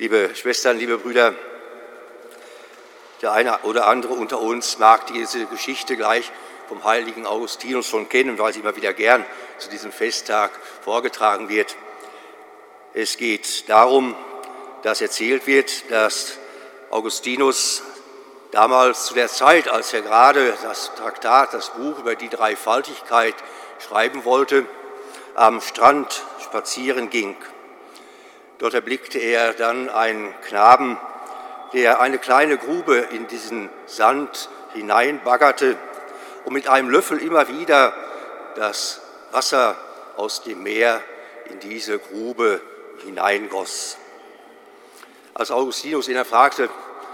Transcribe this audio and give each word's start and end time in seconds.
Liebe 0.00 0.34
Schwestern, 0.34 0.78
liebe 0.78 0.96
Brüder, 0.96 1.34
der 3.20 3.32
eine 3.32 3.58
oder 3.64 3.86
andere 3.86 4.14
unter 4.14 4.40
uns 4.40 4.78
mag 4.78 5.06
diese 5.08 5.44
Geschichte 5.44 5.94
gleich 5.94 6.32
vom 6.68 6.84
heiligen 6.84 7.26
Augustinus 7.26 7.86
schon 7.86 8.08
kennen, 8.08 8.38
weil 8.38 8.54
sie 8.54 8.60
immer 8.60 8.74
wieder 8.74 8.94
gern 8.94 9.26
zu 9.58 9.68
diesem 9.68 9.92
Festtag 9.92 10.52
vorgetragen 10.82 11.50
wird. 11.50 11.76
Es 12.94 13.18
geht 13.18 13.68
darum, 13.68 14.16
dass 14.84 15.02
erzählt 15.02 15.46
wird, 15.46 15.90
dass 15.90 16.38
Augustinus 16.88 17.82
damals 18.52 19.04
zu 19.04 19.12
der 19.12 19.28
Zeit, 19.28 19.68
als 19.68 19.92
er 19.92 20.00
gerade 20.00 20.54
das 20.62 20.94
Traktat, 20.94 21.52
das 21.52 21.74
Buch 21.74 21.98
über 21.98 22.14
die 22.14 22.30
Dreifaltigkeit 22.30 23.34
schreiben 23.86 24.24
wollte, 24.24 24.64
am 25.34 25.60
Strand 25.60 26.24
spazieren 26.42 27.10
ging. 27.10 27.36
Dort 28.60 28.74
erblickte 28.74 29.18
er 29.18 29.54
dann 29.54 29.88
einen 29.88 30.34
Knaben, 30.42 30.98
der 31.72 32.00
eine 32.00 32.18
kleine 32.18 32.58
Grube 32.58 32.96
in 33.10 33.26
diesen 33.26 33.70
Sand 33.86 34.50
hineinbaggerte 34.74 35.78
und 36.44 36.52
mit 36.52 36.68
einem 36.68 36.90
Löffel 36.90 37.18
immer 37.22 37.48
wieder 37.48 37.94
das 38.56 39.00
Wasser 39.32 39.76
aus 40.18 40.42
dem 40.42 40.62
Meer 40.62 41.00
in 41.48 41.58
diese 41.60 41.98
Grube 41.98 42.60
hineingoss. 43.02 43.96
Als 45.32 45.50
Augustinus 45.50 46.08
ihn 46.08 46.22
fragte, 46.26 46.68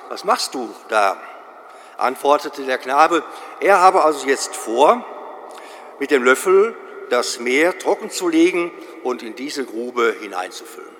was 0.09 0.25
machst 0.25 0.53
du 0.53 0.75
da? 0.89 1.17
antwortete 1.97 2.65
der 2.65 2.79
Knabe, 2.79 3.23
er 3.61 3.81
habe 3.81 4.05
also 4.05 4.27
jetzt 4.27 4.57
vor, 4.57 5.05
mit 6.01 6.11
dem 6.11 6.25
Löffel 6.25 6.77
das 7.09 7.39
Meer 7.39 7.79
trocken 7.79 8.11
zu 8.11 8.29
legen 8.29 8.73
und 9.05 9.23
in 9.23 9.37
diese 9.37 9.65
Grube 9.65 10.17
hineinzufüllen. 10.21 10.96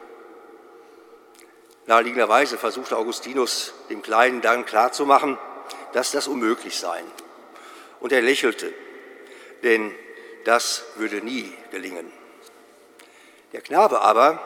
Naheliegenderweise 1.87 2.59
versuchte 2.59 2.97
Augustinus 2.97 3.73
dem 3.91 4.03
Kleinen 4.03 4.41
dann 4.41 4.67
klarzumachen, 4.67 5.39
dass 5.93 6.11
das 6.11 6.27
unmöglich 6.27 6.79
sei. 6.79 7.03
Und 8.01 8.13
er 8.13 8.23
lächelte, 8.23 8.73
denn 9.63 9.95
das 10.45 10.85
würde 10.97 11.21
nie 11.23 11.53
gelingen. 11.71 12.13
Der 13.53 13.61
Knabe 13.61 14.01
aber, 14.01 14.41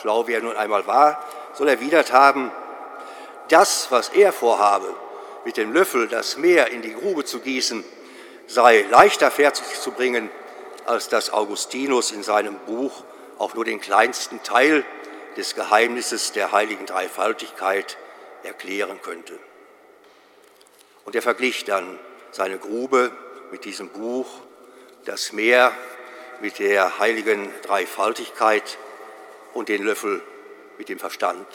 schlau 0.00 0.26
wie 0.26 0.34
er 0.34 0.42
nun 0.42 0.56
einmal 0.56 0.86
war, 0.86 1.24
soll 1.54 1.68
erwidert 1.68 2.12
haben, 2.12 2.50
das, 3.48 3.90
was 3.90 4.10
er 4.10 4.32
vorhabe, 4.32 4.94
mit 5.44 5.56
dem 5.56 5.72
Löffel 5.72 6.08
das 6.08 6.36
Meer 6.36 6.68
in 6.70 6.82
die 6.82 6.94
Grube 6.94 7.24
zu 7.24 7.40
gießen, 7.40 7.84
sei 8.46 8.86
leichter 8.90 9.30
fertig 9.30 9.80
zu 9.80 9.90
bringen, 9.90 10.30
als 10.86 11.08
dass 11.08 11.32
Augustinus 11.32 12.10
in 12.10 12.22
seinem 12.22 12.56
Buch 12.66 13.04
auch 13.38 13.54
nur 13.54 13.64
den 13.64 13.80
kleinsten 13.80 14.42
Teil 14.42 14.84
des 15.36 15.54
Geheimnisses 15.54 16.32
der 16.32 16.52
heiligen 16.52 16.86
Dreifaltigkeit 16.86 17.96
erklären 18.42 19.00
könnte. 19.02 19.38
Und 21.04 21.14
er 21.14 21.22
verglich 21.22 21.64
dann 21.64 21.98
seine 22.30 22.58
Grube 22.58 23.12
mit 23.50 23.64
diesem 23.64 23.88
Buch, 23.88 24.26
das 25.04 25.32
Meer 25.32 25.72
mit 26.40 26.58
der 26.58 26.98
heiligen 26.98 27.52
Dreifaltigkeit 27.62 28.78
und 29.52 29.68
den 29.68 29.82
Löffel 29.82 30.22
mit 30.78 30.88
dem 30.88 30.98
Verstand 30.98 31.46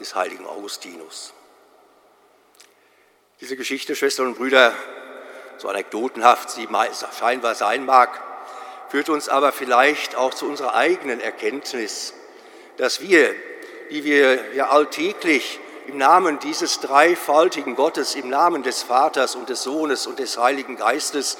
des 0.00 0.14
heiligen 0.14 0.46
Augustinus. 0.46 1.34
Diese 3.40 3.56
Geschichte, 3.56 3.96
Schwestern 3.96 4.28
und 4.28 4.38
Brüder, 4.38 4.72
so 5.58 5.68
anekdotenhaft 5.68 6.50
sie 6.50 6.68
scheinbar 7.18 7.54
sein 7.54 7.84
mag, 7.84 8.22
führt 8.88 9.08
uns 9.08 9.28
aber 9.28 9.52
vielleicht 9.52 10.16
auch 10.16 10.32
zu 10.32 10.46
unserer 10.46 10.74
eigenen 10.74 11.20
Erkenntnis, 11.20 12.14
dass 12.76 13.00
wir, 13.00 13.34
die 13.90 14.04
wir 14.04 14.54
ja 14.54 14.68
alltäglich 14.68 15.60
im 15.86 15.98
Namen 15.98 16.38
dieses 16.38 16.80
dreifaltigen 16.80 17.74
Gottes, 17.74 18.14
im 18.14 18.28
Namen 18.28 18.62
des 18.62 18.82
Vaters 18.82 19.34
und 19.34 19.48
des 19.48 19.62
Sohnes 19.62 20.06
und 20.06 20.18
des 20.18 20.38
Heiligen 20.38 20.76
Geistes 20.76 21.38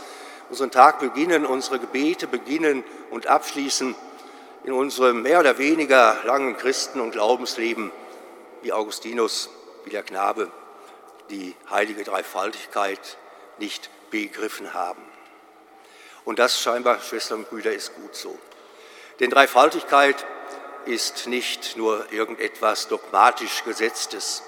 unseren 0.51 0.71
Tag 0.71 0.99
beginnen, 0.99 1.47
unsere 1.47 1.79
Gebete 1.79 2.27
beginnen 2.27 2.85
und 3.11 3.27
abschließen 3.27 3.95
in 4.65 4.73
unserem 4.73 5.23
mehr 5.23 5.41
oder 5.41 5.59
weniger 5.59 6.19
langen 6.25 6.57
Christen- 6.57 7.01
und 7.01 7.13
Glaubensleben, 7.13 7.91
wie 8.63 8.73
Augustinus, 8.73 9.49
wie 9.85 9.91
der 9.91 10.03
Knabe, 10.03 10.51
die 11.31 11.55
heilige 11.71 12.05
Dreifaltigkeit 12.05 13.17
nicht 13.59 13.91
begriffen 14.11 14.75
haben. 14.75 15.03
Und 16.25 16.39
das 16.39 16.61
scheinbar, 16.61 17.01
Schwestern 17.01 17.41
und 17.41 17.51
Brüder, 17.51 17.73
ist 17.73 17.95
gut 17.97 18.15
so. 18.15 18.39
Denn 19.19 19.31
Dreifaltigkeit 19.31 20.25
ist 20.87 21.27
nicht 21.27 21.77
nur 21.77 22.13
irgendetwas 22.13 22.89
dogmatisch 22.89 23.65
Gesetztes. 23.65 24.43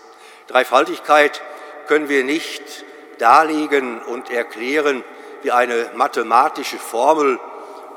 Dreifaltigkeit 0.46 1.40
können 1.86 2.08
wir 2.08 2.24
nicht 2.24 2.62
darlegen 3.18 4.02
und 4.02 4.30
erklären 4.30 5.04
wie 5.42 5.52
eine 5.52 5.90
mathematische 5.94 6.78
Formel, 6.78 7.38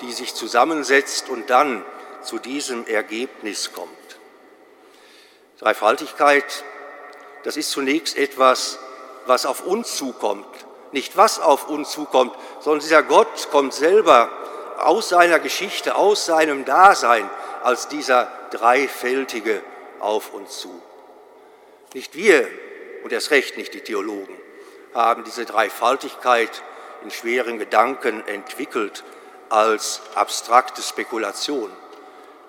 die 0.02 0.12
sich 0.12 0.36
zusammensetzt 0.36 1.30
und 1.30 1.50
dann 1.50 1.84
zu 2.22 2.40
diesem 2.40 2.86
Ergebnis 2.86 3.74
kommt. 3.74 3.92
Dreifaltigkeit, 5.60 6.64
das 7.44 7.58
ist 7.58 7.72
zunächst 7.72 8.18
etwas, 8.18 8.80
was 9.26 9.46
auf 9.46 9.66
uns 9.66 9.96
zukommt. 9.96 10.46
Nicht 10.92 11.18
was 11.18 11.40
auf 11.40 11.68
uns 11.68 11.92
zukommt, 11.92 12.34
sondern 12.60 12.80
dieser 12.80 13.04
Gott 13.04 13.50
kommt 13.52 13.74
selber 13.74 14.30
aus 14.78 15.10
seiner 15.10 15.40
Geschichte, 15.40 15.96
aus 15.96 16.26
seinem 16.26 16.64
Dasein 16.66 17.30
als 17.64 17.88
dieser 17.88 18.32
Dreifältige 18.52 19.62
auf 20.00 20.34
uns 20.34 20.60
zu. 20.60 20.82
Nicht 21.94 22.16
wir 22.16 22.48
und 23.04 23.12
erst 23.12 23.32
recht 23.32 23.58
nicht 23.58 23.74
die 23.74 23.82
Theologen 23.82 24.38
haben 24.94 25.24
diese 25.24 25.46
Dreifaltigkeit 25.46 26.64
in 27.04 27.12
schweren 27.12 27.60
Gedanken 27.60 28.26
entwickelt 28.28 29.04
als 29.50 30.02
abstrakte 30.16 30.82
Spekulation, 30.82 31.72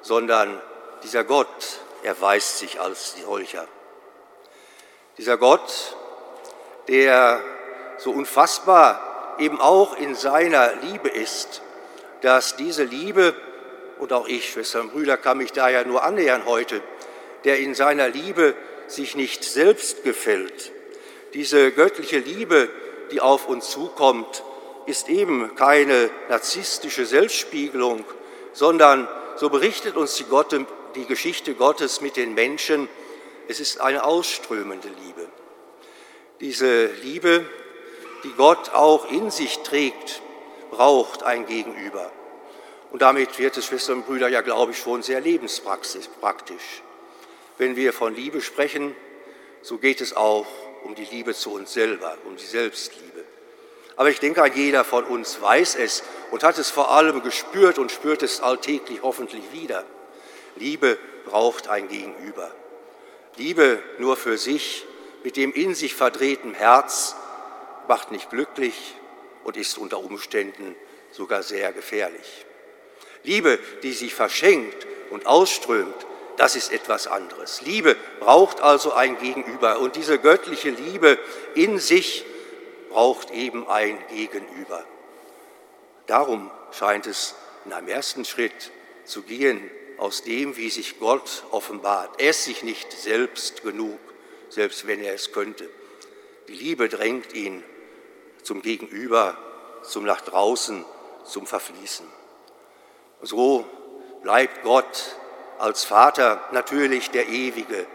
sondern 0.03 0.61
dieser 1.03 1.25
Gott 1.25 1.81
erweist 2.03 2.59
sich 2.59 2.81
als 2.81 3.17
solcher. 3.21 3.67
Dieser 5.19 5.37
Gott, 5.37 5.97
der 6.89 7.41
so 7.99 8.13
unfassbar 8.13 9.37
eben 9.39 9.61
auch 9.61 9.97
in 9.97 10.15
seiner 10.15 10.75
Liebe 10.77 11.09
ist, 11.09 11.63
dass 12.23 12.57
diese 12.57 12.85
Liebe, 12.85 13.35
und 13.99 14.13
auch 14.13 14.29
ich, 14.29 14.51
Schwestern 14.51 14.83
und 14.83 14.93
Brüder, 14.93 15.17
kann 15.17 15.39
mich 15.39 15.53
da 15.53 15.69
ja 15.69 15.85
nur 15.85 16.03
annähern 16.03 16.45
heute, 16.47 16.81
der 17.45 17.59
in 17.59 17.75
seiner 17.75 18.09
Liebe 18.09 18.55
sich 18.87 19.17
nicht 19.17 19.45
selbst 19.45 20.05
gefällt. 20.05 20.73
Diese 21.35 21.73
göttliche 21.73 22.19
Liebe, 22.19 22.69
die 23.13 23.21
auf 23.21 23.49
uns 23.49 23.71
zukommt, 23.71 24.43
ist 24.87 25.09
eben 25.09 25.55
keine 25.55 26.11
narzisstische 26.29 27.05
Selbstspiegelung, 27.05 28.05
sondern, 28.53 29.09
so 29.37 29.51
berichtet 29.51 29.97
uns 29.97 30.17
die, 30.17 30.25
Gott, 30.25 30.55
die 30.95 31.07
Geschichte 31.07 31.55
Gottes 31.55 32.01
mit 32.01 32.17
den 32.17 32.35
Menschen, 32.35 32.89
es 33.47 33.61
ist 33.61 33.81
eine 33.81 34.05
ausströmende 34.05 34.89
Liebe. 34.89 35.27
Diese 36.41 36.87
Liebe, 36.87 37.45
die 38.25 38.33
Gott 38.37 38.71
auch 38.75 39.11
in 39.11 39.31
sich 39.31 39.59
trägt, 39.61 40.23
braucht 40.71 41.23
ein 41.23 41.47
Gegenüber. 41.47 42.11
Und 42.91 43.03
damit 43.03 43.39
wird 43.39 43.57
es, 43.57 43.67
Schwestern 43.67 43.99
und 43.99 44.07
Brüder, 44.07 44.29
ja, 44.29 44.41
glaube 44.41 44.73
ich, 44.73 44.79
schon 44.79 45.03
sehr 45.03 45.21
lebenspraktisch. 45.21 46.83
Wenn 47.59 47.77
wir 47.77 47.93
von 47.93 48.15
Liebe 48.15 48.41
sprechen, 48.41 48.95
so 49.63 49.79
geht 49.79 50.01
es 50.01 50.17
auch 50.17 50.47
um 50.85 50.95
die 50.95 51.05
Liebe 51.05 51.35
zu 51.35 51.53
uns 51.53 51.73
selber, 51.73 52.17
um 52.25 52.37
die 52.37 52.47
Selbstliebe. 52.47 53.25
Aber 53.97 54.11
ich 54.11 54.21
denke, 54.21 54.49
jeder 54.55 54.85
von 54.85 55.05
uns 55.05 55.41
weiß 55.43 55.75
es 55.75 56.05
und 56.31 56.45
hat 56.45 56.57
es 56.57 56.71
vor 56.71 56.93
allem 56.93 57.23
gespürt 57.23 57.79
und 57.79 57.91
spürt 57.91 58.23
es 58.23 58.41
alltäglich 58.41 59.03
hoffentlich 59.03 59.43
wieder. 59.53 59.85
Liebe 60.55 60.99
braucht 61.25 61.69
ein 61.69 61.89
Gegenüber. 61.89 62.51
Liebe 63.37 63.83
nur 63.99 64.17
für 64.17 64.39
sich, 64.39 64.87
mit 65.25 65.37
dem 65.37 65.53
in 65.53 65.75
sich 65.75 65.95
verdrehten 65.95 66.55
Herz, 66.55 67.17
macht 67.89 68.13
nicht 68.13 68.31
glücklich 68.31 68.95
und 69.45 69.57
ist 69.57 69.79
unter 69.79 69.99
Umständen 69.99 70.77
sogar 71.11 71.43
sehr 71.43 71.73
gefährlich. 71.73 72.47
Liebe, 73.25 73.59
die 73.83 73.93
sich 73.93 74.15
verschenkt 74.15 74.87
und 75.11 75.27
ausströmt, 75.27 76.07
das 76.37 76.55
ist 76.55 76.73
etwas 76.73 77.09
anderes. 77.09 77.63
Liebe 77.63 77.97
braucht 78.21 78.61
also 78.61 78.93
ein 78.93 79.19
Gegenüber 79.19 79.81
und 79.81 79.97
diese 79.97 80.19
göttliche 80.19 80.71
Liebe 80.71 81.19
in 81.55 81.79
sich 81.79 82.25
braucht 82.91 83.31
eben 83.33 83.67
ein 83.69 83.99
Gegenüber. 84.09 84.85
Darum 86.07 86.51
scheint 86.73 87.07
es 87.07 87.35
in 87.65 87.73
einem 87.73 87.89
ersten 87.89 88.25
Schritt 88.25 88.71
zu 89.05 89.23
gehen, 89.23 89.69
aus 89.99 90.23
dem, 90.23 90.57
wie 90.57 90.71
sich 90.71 91.01
Gott 91.01 91.45
offenbart. 91.51 92.21
Er 92.21 92.31
ist 92.31 92.45
sich 92.45 92.63
nicht 92.63 92.93
selbst 92.93 93.63
genug, 93.63 93.99
selbst 94.49 94.87
wenn 94.87 95.03
er 95.03 95.15
es 95.15 95.33
könnte. 95.33 95.69
Die 96.47 96.55
Liebe 96.55 96.89
drängt 96.89 97.35
ihn 97.35 97.65
zum 98.43 98.63
Gegenüber, 98.63 99.37
zum 99.83 100.05
nach 100.05 100.21
draußen, 100.21 100.85
zum 101.25 101.47
Verfließen. 101.47 102.07
So 103.23 103.65
bleibt 104.23 104.63
Gott 104.63 105.17
als 105.59 105.85
Vater 105.85 106.41
natürlich 106.53 107.11
der 107.11 107.29
Ewige 107.29 107.87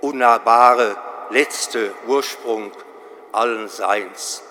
unnahbare, 0.00 0.96
letzte 1.30 1.92
Ursprung 2.06 2.72
allen 3.32 3.68
Seins. 3.68 4.42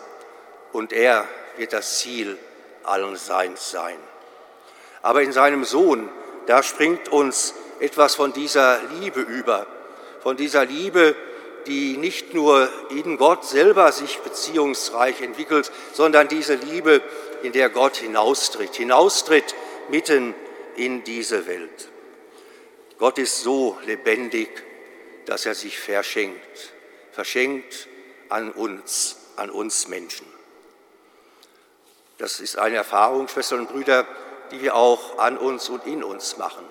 Und 0.71 0.93
er 0.93 1.27
wird 1.57 1.73
das 1.73 1.99
Ziel 1.99 2.37
allen 2.83 3.15
Seins 3.17 3.71
sein. 3.71 3.97
Aber 5.01 5.21
in 5.21 5.31
seinem 5.31 5.65
Sohn, 5.65 6.09
da 6.45 6.63
springt 6.63 7.09
uns 7.09 7.53
etwas 7.79 8.15
von 8.15 8.33
dieser 8.33 8.79
Liebe 8.99 9.21
über, 9.21 9.65
von 10.21 10.37
dieser 10.37 10.65
Liebe, 10.65 11.15
die 11.67 11.97
nicht 11.97 12.33
nur 12.33 12.69
in 12.89 13.17
Gott 13.17 13.45
selber 13.45 13.91
sich 13.91 14.19
beziehungsreich 14.19 15.21
entwickelt, 15.21 15.71
sondern 15.93 16.27
diese 16.27 16.55
Liebe, 16.55 17.01
in 17.43 17.51
der 17.51 17.69
Gott 17.69 17.97
hinaustritt, 17.97 18.75
hinaustritt 18.75 19.55
mitten 19.89 20.33
in 20.75 21.03
diese 21.03 21.47
Welt. 21.47 21.89
Gott 22.97 23.17
ist 23.17 23.41
so 23.41 23.77
lebendig, 23.85 24.49
dass 25.25 25.45
er 25.45 25.55
sich 25.55 25.79
verschenkt, 25.79 26.73
verschenkt 27.11 27.87
an 28.29 28.51
uns, 28.51 29.17
an 29.35 29.49
uns 29.49 29.87
Menschen. 29.87 30.27
Das 32.17 32.39
ist 32.39 32.57
eine 32.57 32.75
Erfahrung, 32.75 33.27
Schwestern 33.27 33.61
und 33.61 33.69
Brüder, 33.69 34.07
die 34.51 34.61
wir 34.61 34.75
auch 34.75 35.17
an 35.17 35.37
uns 35.37 35.69
und 35.69 35.87
in 35.87 36.03
uns 36.03 36.37
machen. 36.37 36.65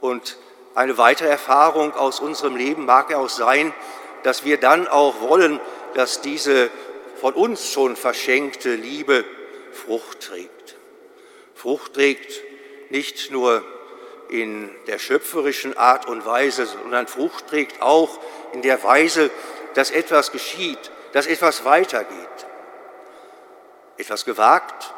Und 0.00 0.36
eine 0.74 0.96
weitere 0.98 1.28
Erfahrung 1.28 1.94
aus 1.94 2.20
unserem 2.20 2.56
Leben 2.56 2.84
mag 2.84 3.12
auch 3.12 3.28
sein, 3.28 3.74
dass 4.22 4.44
wir 4.44 4.58
dann 4.58 4.86
auch 4.88 5.20
wollen, 5.20 5.60
dass 5.94 6.20
diese 6.20 6.70
von 7.20 7.34
uns 7.34 7.70
schon 7.70 7.96
verschenkte 7.96 8.74
Liebe 8.74 9.24
Frucht 9.72 10.20
trägt. 10.20 10.61
Frucht 11.62 11.94
trägt 11.94 12.42
nicht 12.90 13.30
nur 13.30 13.62
in 14.28 14.68
der 14.88 14.98
schöpferischen 14.98 15.76
Art 15.76 16.08
und 16.08 16.26
Weise, 16.26 16.66
sondern 16.66 17.06
Frucht 17.06 17.46
trägt 17.46 17.80
auch 17.80 18.18
in 18.52 18.62
der 18.62 18.82
Weise, 18.82 19.30
dass 19.74 19.92
etwas 19.92 20.32
geschieht, 20.32 20.90
dass 21.12 21.28
etwas 21.28 21.64
weitergeht. 21.64 22.18
Etwas 23.96 24.24
gewagt, 24.24 24.92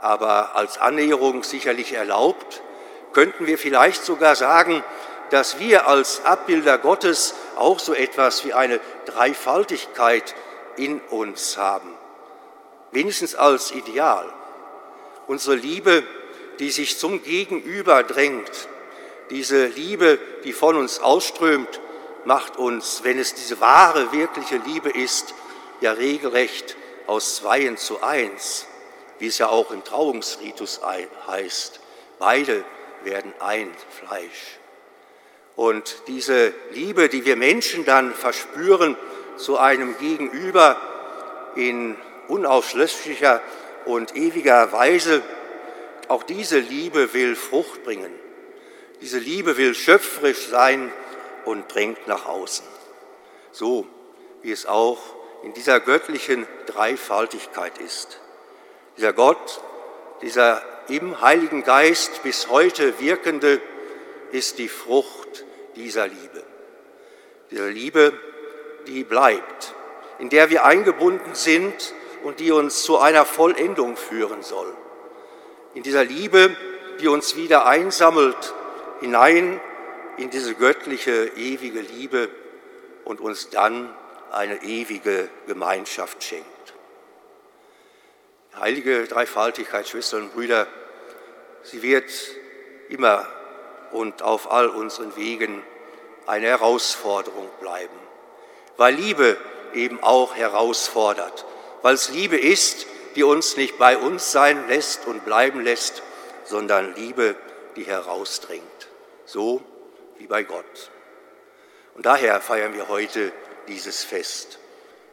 aber 0.00 0.54
als 0.54 0.78
Annäherung 0.78 1.42
sicherlich 1.42 1.92
erlaubt, 1.94 2.62
könnten 3.12 3.48
wir 3.48 3.58
vielleicht 3.58 4.04
sogar 4.04 4.36
sagen, 4.36 4.84
dass 5.30 5.58
wir 5.58 5.88
als 5.88 6.24
Abbilder 6.24 6.78
Gottes 6.78 7.34
auch 7.56 7.80
so 7.80 7.92
etwas 7.92 8.44
wie 8.44 8.52
eine 8.52 8.78
Dreifaltigkeit 9.06 10.36
in 10.76 11.00
uns 11.00 11.56
haben, 11.58 11.92
wenigstens 12.92 13.34
als 13.34 13.72
Ideal. 13.72 14.32
Unsere 15.28 15.56
Liebe, 15.56 16.02
die 16.58 16.70
sich 16.70 16.98
zum 16.98 17.22
Gegenüber 17.22 18.02
drängt, 18.02 18.68
diese 19.28 19.66
Liebe, 19.66 20.18
die 20.42 20.54
von 20.54 20.74
uns 20.74 21.00
ausströmt, 21.00 21.80
macht 22.24 22.56
uns, 22.56 23.00
wenn 23.04 23.18
es 23.18 23.34
diese 23.34 23.60
wahre, 23.60 24.10
wirkliche 24.12 24.56
Liebe 24.56 24.88
ist, 24.88 25.34
ja 25.82 25.92
regelrecht 25.92 26.76
aus 27.06 27.36
Zweien 27.36 27.76
zu 27.76 28.02
eins, 28.02 28.66
wie 29.18 29.26
es 29.26 29.36
ja 29.36 29.48
auch 29.48 29.70
im 29.70 29.84
Trauungsritus 29.84 30.80
heißt. 31.26 31.80
Beide 32.18 32.64
werden 33.04 33.34
ein 33.38 33.70
Fleisch. 33.90 34.58
Und 35.56 36.02
diese 36.06 36.54
Liebe, 36.70 37.10
die 37.10 37.26
wir 37.26 37.36
Menschen 37.36 37.84
dann 37.84 38.14
verspüren 38.14 38.96
zu 39.36 39.58
einem 39.58 39.98
Gegenüber 39.98 40.80
in 41.54 41.96
unausschließlicher 42.28 43.42
und 43.84 44.16
ewiger 44.16 44.72
Weise, 44.72 45.22
auch 46.08 46.22
diese 46.22 46.58
Liebe 46.58 47.12
will 47.14 47.36
Frucht 47.36 47.84
bringen. 47.84 48.12
Diese 49.00 49.18
Liebe 49.18 49.56
will 49.56 49.74
schöpferisch 49.74 50.48
sein 50.48 50.92
und 51.44 51.72
drängt 51.72 52.06
nach 52.08 52.26
außen. 52.26 52.66
So 53.52 53.86
wie 54.42 54.52
es 54.52 54.66
auch 54.66 54.98
in 55.42 55.52
dieser 55.54 55.80
göttlichen 55.80 56.46
Dreifaltigkeit 56.66 57.78
ist. 57.78 58.20
Dieser 58.96 59.12
Gott, 59.12 59.60
dieser 60.22 60.62
im 60.88 61.20
Heiligen 61.20 61.62
Geist 61.64 62.22
bis 62.22 62.48
heute 62.48 62.98
wirkende, 62.98 63.60
ist 64.32 64.58
die 64.58 64.68
Frucht 64.68 65.44
dieser 65.76 66.08
Liebe. 66.08 66.42
Dieser 67.50 67.68
Liebe, 67.68 68.12
die 68.86 69.04
bleibt, 69.04 69.74
in 70.18 70.28
der 70.30 70.50
wir 70.50 70.64
eingebunden 70.64 71.34
sind 71.34 71.94
und 72.22 72.40
die 72.40 72.52
uns 72.52 72.82
zu 72.82 72.98
einer 72.98 73.24
Vollendung 73.24 73.96
führen 73.96 74.42
soll. 74.42 74.74
In 75.74 75.82
dieser 75.82 76.04
Liebe, 76.04 76.56
die 77.00 77.08
uns 77.08 77.36
wieder 77.36 77.66
einsammelt 77.66 78.54
hinein 79.00 79.60
in 80.16 80.30
diese 80.30 80.54
göttliche, 80.54 81.30
ewige 81.36 81.80
Liebe 81.80 82.28
und 83.04 83.20
uns 83.20 83.50
dann 83.50 83.94
eine 84.32 84.62
ewige 84.62 85.28
Gemeinschaft 85.46 86.22
schenkt. 86.22 86.46
Heilige 88.58 89.04
Dreifaltigkeit, 89.04 89.86
Schwestern 89.86 90.24
und 90.24 90.34
Brüder, 90.34 90.66
sie 91.62 91.82
wird 91.82 92.10
immer 92.88 93.26
und 93.92 94.22
auf 94.22 94.50
all 94.50 94.68
unseren 94.68 95.14
Wegen 95.16 95.62
eine 96.26 96.46
Herausforderung 96.46 97.48
bleiben, 97.60 97.96
weil 98.76 98.94
Liebe 98.94 99.36
eben 99.72 100.02
auch 100.02 100.34
herausfordert, 100.34 101.46
weil 101.82 101.94
es 101.94 102.08
Liebe 102.08 102.36
ist, 102.36 102.86
die 103.14 103.22
uns 103.22 103.56
nicht 103.56 103.78
bei 103.78 103.96
uns 103.96 104.32
sein 104.32 104.68
lässt 104.68 105.06
und 105.06 105.24
bleiben 105.24 105.60
lässt, 105.60 106.02
sondern 106.44 106.94
Liebe, 106.94 107.36
die 107.76 107.84
herausdringt, 107.84 108.88
so 109.24 109.62
wie 110.18 110.26
bei 110.26 110.42
Gott. 110.42 110.90
Und 111.94 112.06
daher 112.06 112.40
feiern 112.40 112.74
wir 112.74 112.88
heute 112.88 113.32
dieses 113.66 114.04
Fest, 114.04 114.58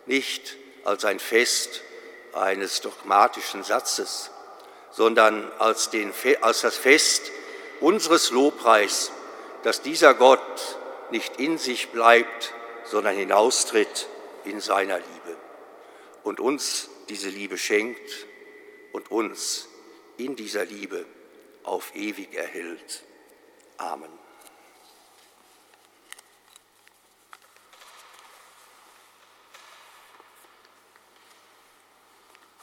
nicht 0.06 0.56
als 0.84 1.04
ein 1.04 1.20
Fest 1.20 1.82
eines 2.34 2.82
dogmatischen 2.82 3.64
Satzes, 3.64 4.30
sondern 4.92 5.52
als, 5.60 5.90
den, 5.90 6.14
als 6.42 6.62
das 6.62 6.78
Fest 6.78 7.32
unseres 7.80 8.30
Lobpreis, 8.30 9.12
dass 9.64 9.82
dieser 9.82 10.14
Gott 10.14 10.78
nicht 11.10 11.40
in 11.40 11.58
sich 11.58 11.90
bleibt, 11.90 12.54
sondern 12.86 13.16
hinaustritt 13.16 14.08
in 14.44 14.62
seiner 14.62 14.98
Liebe 14.98 15.35
und 16.26 16.40
uns 16.40 16.90
diese 17.08 17.30
Liebe 17.30 17.58
schenkt 17.58 18.26
und 18.92 19.12
uns 19.12 19.70
in 20.18 20.36
dieser 20.36 20.66
Liebe 20.66 21.06
auf 21.64 21.96
ewig 21.96 22.34
erhält. 22.34 23.04
Amen. 23.78 24.25